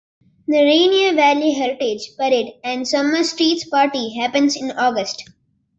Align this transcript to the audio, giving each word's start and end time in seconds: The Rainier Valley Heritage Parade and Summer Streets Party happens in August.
The 0.47 0.57
Rainier 0.63 1.13
Valley 1.13 1.51
Heritage 1.53 2.15
Parade 2.17 2.53
and 2.63 2.87
Summer 2.87 3.23
Streets 3.23 3.65
Party 3.69 4.17
happens 4.17 4.55
in 4.55 4.71
August. 4.71 5.29